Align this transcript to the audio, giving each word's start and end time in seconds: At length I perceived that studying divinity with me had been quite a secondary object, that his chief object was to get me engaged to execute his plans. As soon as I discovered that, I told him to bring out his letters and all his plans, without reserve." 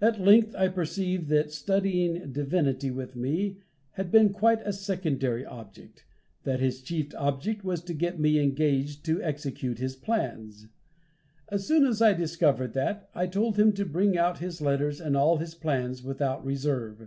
At 0.00 0.20
length 0.20 0.56
I 0.56 0.66
perceived 0.66 1.28
that 1.28 1.52
studying 1.52 2.32
divinity 2.32 2.90
with 2.90 3.14
me 3.14 3.58
had 3.92 4.10
been 4.10 4.32
quite 4.32 4.60
a 4.66 4.72
secondary 4.72 5.46
object, 5.46 6.04
that 6.42 6.58
his 6.58 6.82
chief 6.82 7.14
object 7.14 7.62
was 7.62 7.80
to 7.84 7.94
get 7.94 8.18
me 8.18 8.40
engaged 8.40 9.04
to 9.04 9.22
execute 9.22 9.78
his 9.78 9.94
plans. 9.94 10.66
As 11.50 11.64
soon 11.68 11.86
as 11.86 12.02
I 12.02 12.14
discovered 12.14 12.72
that, 12.72 13.10
I 13.14 13.28
told 13.28 13.60
him 13.60 13.70
to 13.74 13.84
bring 13.86 14.18
out 14.18 14.38
his 14.40 14.60
letters 14.60 15.00
and 15.00 15.16
all 15.16 15.36
his 15.36 15.54
plans, 15.54 16.02
without 16.02 16.44
reserve." 16.44 17.06